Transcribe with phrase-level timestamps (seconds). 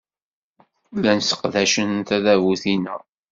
[1.01, 2.95] Llan sseqdacen tadabut-inna.